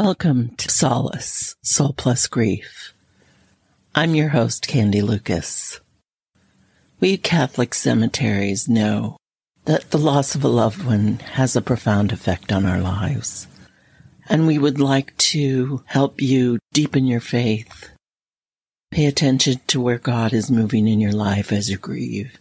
[0.00, 2.94] Welcome to Solace, Soul Plus Grief.
[3.96, 5.80] I'm your host, Candy Lucas.
[7.00, 9.16] We Catholic cemeteries know
[9.64, 13.48] that the loss of a loved one has a profound effect on our lives.
[14.28, 17.90] And we would like to help you deepen your faith.
[18.92, 22.38] Pay attention to where God is moving in your life as you grieve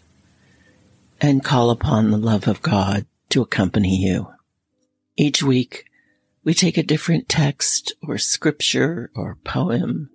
[1.20, 4.28] and call upon the love of God to accompany you.
[5.16, 5.87] Each week,
[6.48, 10.10] we take a different text or scripture or poem,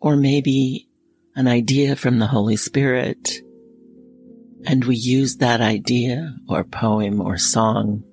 [0.00, 0.88] or maybe
[1.34, 3.40] an idea from the Holy Spirit,
[4.64, 8.04] and we use that idea or poem or song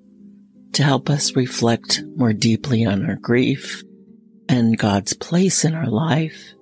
[0.74, 3.84] to help us reflect more deeply on our grief
[4.50, 6.56] and God's place in our life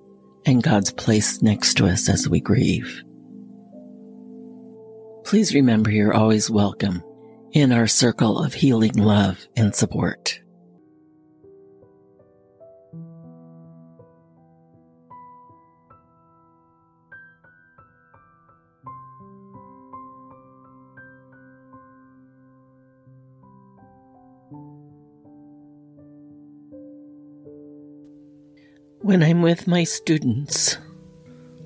[0.44, 3.02] and God's place next to us as we grieve.
[5.24, 7.02] Please remember you're always welcome
[7.52, 10.40] in our circle of healing love and support.
[29.00, 30.78] When I'm with my students,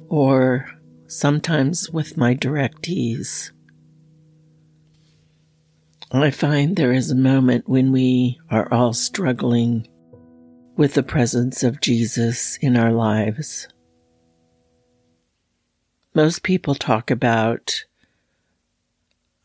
[0.09, 0.69] or
[1.07, 3.53] sometimes with my directees,
[6.11, 9.87] I find there is a moment when we are all struggling
[10.77, 13.69] with the presence of Jesus in our lives.
[16.15, 17.85] Most people talk about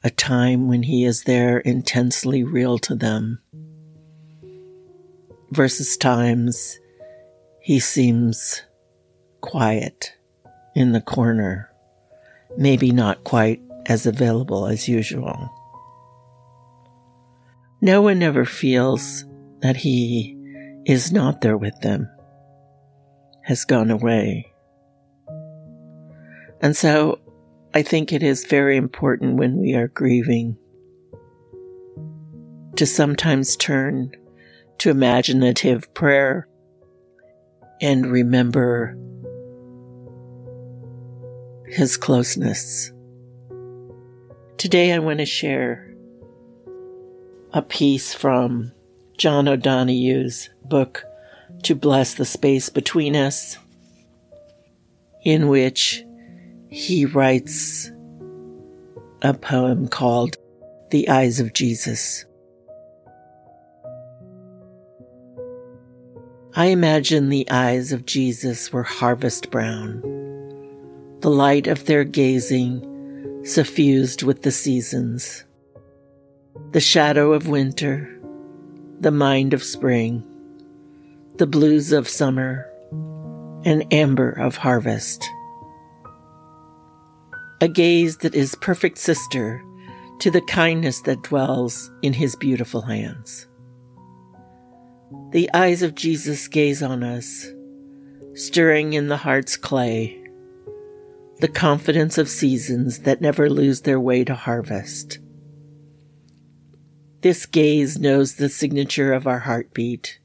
[0.04, 3.40] a time when he is there intensely real to them
[5.52, 6.80] versus times
[7.62, 8.63] he seems
[9.42, 10.13] quiet
[10.75, 11.69] in the corner,
[12.58, 15.50] maybe not quite as available as usual.
[17.81, 19.25] No one ever feels
[19.59, 20.38] that he
[20.86, 22.09] is not there with them,
[23.44, 24.53] has gone away.
[26.62, 27.19] And so
[27.75, 30.57] I think it is very important when we are grieving
[32.75, 34.11] to sometimes turn
[34.78, 36.47] to imaginative prayer
[37.81, 38.95] and remember
[41.66, 42.91] his closeness.
[44.57, 45.95] Today I want to share
[47.53, 48.72] a piece from
[49.17, 51.03] John O'Donohue's book,
[51.63, 53.57] To Bless the Space Between Us,
[55.23, 56.03] in which
[56.73, 57.91] he writes
[59.22, 60.38] a poem called
[60.89, 62.25] The Eyes of Jesus.
[66.56, 70.01] I imagine the eyes of Jesus were harvest brown,
[71.19, 75.44] the light of their gazing suffused with the seasons,
[76.72, 78.19] the shadow of winter,
[79.00, 80.23] the mind of spring,
[81.35, 82.67] the blues of summer,
[83.63, 85.23] and amber of harvest.
[87.63, 89.63] A gaze that is perfect sister
[90.19, 93.47] to the kindness that dwells in his beautiful hands.
[95.31, 97.47] The eyes of Jesus gaze on us,
[98.34, 100.22] stirring in the heart's clay,
[101.40, 105.19] the confidence of seasons that never lose their way to harvest.
[107.22, 110.19] This gaze knows the signature of our heartbeat,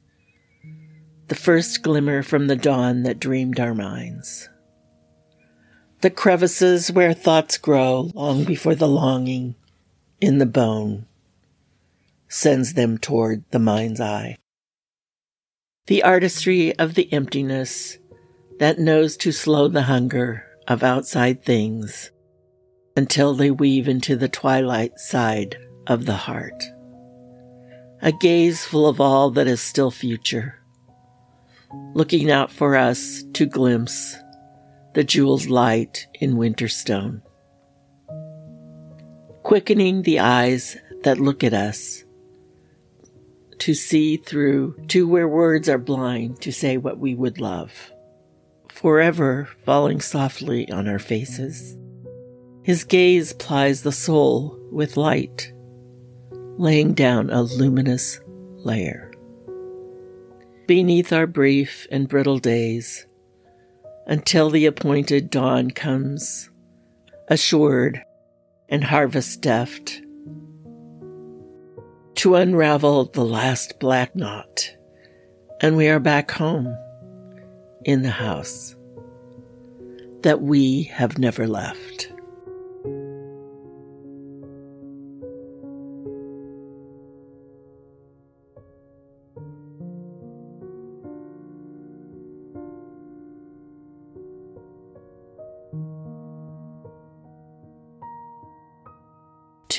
[1.29, 4.49] the first glimmer from the dawn that dreamed our minds.
[6.01, 9.55] The crevices where thoughts grow long before the longing
[10.21, 11.05] in the bone
[12.27, 14.37] sends them toward the mind's eye
[15.89, 17.97] the artistry of the emptiness
[18.59, 22.11] that knows to slow the hunger of outside things
[22.95, 25.57] until they weave into the twilight side
[25.87, 26.63] of the heart.
[28.03, 30.59] A gaze full of all that is still future,
[31.95, 34.15] looking out for us to glimpse
[34.99, 37.21] the jewel's light in winter stone,
[39.43, 42.03] quickening the eyes that look at us
[43.59, 47.93] to see through to where words are blind to say what we would love,
[48.67, 51.77] forever falling softly on our faces.
[52.63, 55.53] His gaze plies the soul with light,
[56.57, 59.13] laying down a luminous layer.
[60.67, 63.05] Beneath our brief and brittle days,
[64.09, 66.49] until the appointed dawn comes,
[67.27, 68.03] assured
[68.67, 70.01] and harvest deft,
[72.15, 74.75] to unravel the last black knot,
[75.61, 76.75] and we are back home
[77.85, 78.75] in the house
[80.23, 81.98] that we have never left.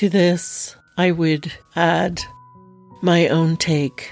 [0.01, 2.23] To this, I would add
[3.03, 4.11] my own take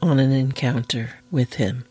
[0.00, 1.84] on an encounter with him.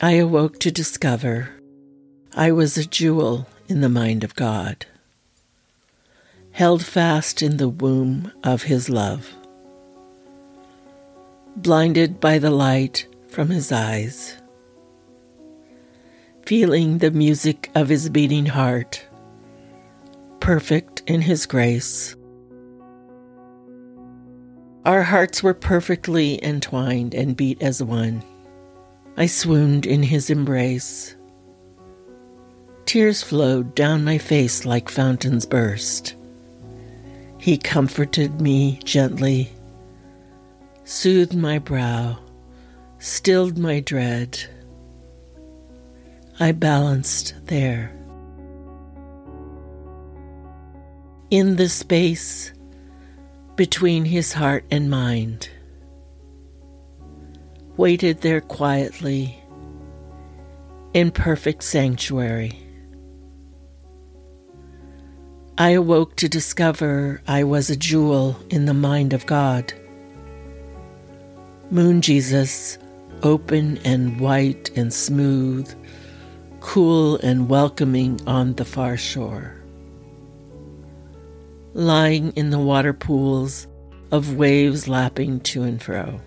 [0.00, 1.50] I awoke to discover
[2.34, 4.86] I was a jewel in the mind of God,
[6.52, 9.34] held fast in the womb of His love,
[11.54, 14.36] blinded by the light from His eyes,
[16.46, 19.04] feeling the music of His beating heart,
[20.48, 22.16] perfect in His grace.
[24.86, 28.24] Our hearts were perfectly entwined and beat as one.
[29.18, 31.16] I swooned in his embrace.
[32.86, 36.16] Tears flowed down my face like fountains burst.
[37.36, 39.50] He comforted me gently,
[40.84, 42.20] soothed my brow,
[42.98, 44.42] stilled my dread.
[46.40, 47.97] I balanced there.
[51.30, 52.54] In the space
[53.54, 55.50] between his heart and mind
[57.76, 59.38] waited there quietly
[60.94, 62.58] in perfect sanctuary.
[65.58, 69.74] I awoke to discover I was a jewel in the mind of God.
[71.70, 72.78] Moon Jesus,
[73.22, 75.70] open and white and smooth,
[76.60, 79.57] cool and welcoming on the far shore.
[81.78, 83.68] Lying in the water pools
[84.10, 86.20] of waves lapping to and fro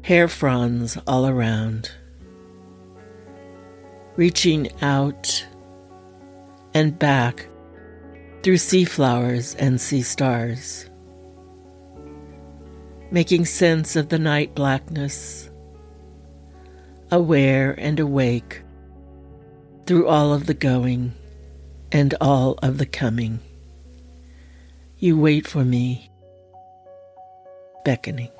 [0.00, 1.90] hair fronds all around,
[4.16, 5.46] reaching out
[6.72, 7.46] and back
[8.42, 10.88] through sea flowers and sea stars,
[13.10, 15.50] making sense of the night blackness,
[17.10, 18.62] aware and awake
[19.84, 21.12] through all of the going
[21.92, 23.40] and all of the coming.
[25.00, 26.10] You wait for me,
[27.84, 28.32] beckoning.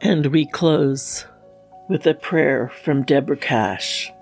[0.00, 1.26] And we close
[1.88, 4.12] with a prayer from Deborah Cash.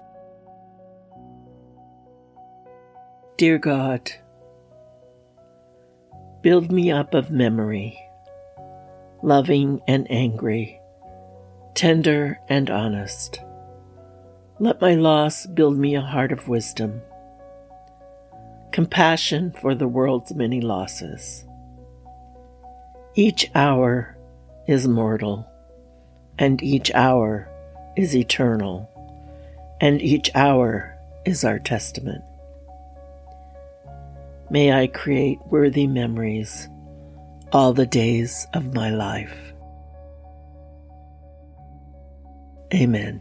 [3.37, 4.11] Dear God,
[6.41, 7.99] build me up of memory,
[9.23, 10.81] loving and angry,
[11.75, 13.41] tender and honest.
[14.61, 17.01] Let my loss build me a heart of wisdom,
[18.73, 21.45] compassion for the world's many losses.
[23.15, 24.17] Each hour
[24.67, 25.47] is mortal
[26.39, 27.49] and each hour
[27.97, 28.89] is eternal,
[29.81, 32.23] and each hour is our testament.
[34.51, 36.69] May I create worthy memories
[37.53, 39.37] all the days of my life.
[42.73, 43.21] Amen.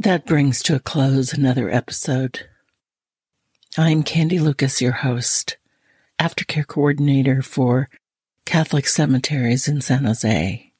[0.00, 2.46] That brings to a close another episode.
[3.76, 5.56] I'm Candy Lucas, your host,
[6.20, 7.88] aftercare coordinator for
[8.44, 10.72] Catholic Cemeteries in San Jose,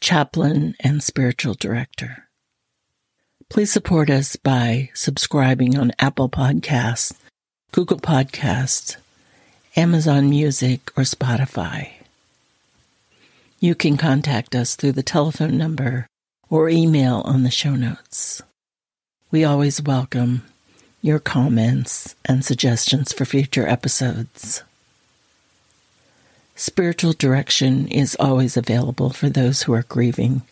[0.00, 2.30] chaplain and spiritual director.
[3.50, 7.12] Please support us by subscribing on Apple Podcasts,
[7.72, 8.96] Google Podcasts,
[9.76, 11.90] Amazon Music, or Spotify.
[13.60, 16.06] You can contact us through the telephone number
[16.52, 18.42] or email on the show notes.
[19.30, 20.42] We always welcome
[21.00, 24.62] your comments and suggestions for future episodes.
[26.54, 30.42] Spiritual direction is always available for those who are grieving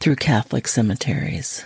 [0.00, 1.64] through Catholic cemeteries.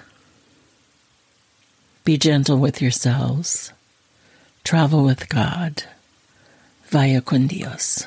[2.04, 3.72] Be gentle with yourselves.
[4.64, 5.84] Travel with God.
[6.90, 8.06] Vaya con Dios.